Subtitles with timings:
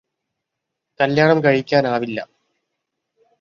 [0.99, 2.19] കല്യാണം കഴിക്കാൻ ആവില്ല